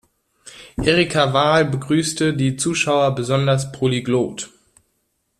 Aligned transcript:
Erica 0.81 1.31
Vaal 1.31 1.63
begrüßte 1.65 2.33
die 2.33 2.55
Zuschauer 2.55 3.13
besonders 3.13 3.71
polyglott. 3.71 4.49